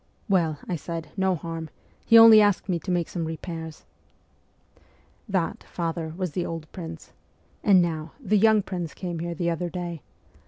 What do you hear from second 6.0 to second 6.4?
was under